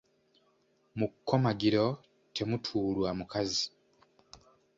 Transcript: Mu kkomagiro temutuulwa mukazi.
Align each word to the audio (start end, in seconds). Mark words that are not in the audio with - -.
Mu 0.97 1.07
kkomagiro 1.11 1.85
temutuulwa 2.35 3.09
mukazi. 3.19 3.65